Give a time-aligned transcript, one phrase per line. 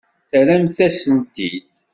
[0.29, 1.65] Terramt-as-t-id.